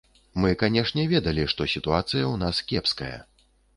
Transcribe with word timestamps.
Мы, 0.43 0.49
канешне, 0.61 1.03
ведалі, 1.11 1.43
што 1.53 1.67
сітуацыя 1.75 2.23
ў 2.23 2.35
нас 2.45 2.63
кепская. 2.73 3.15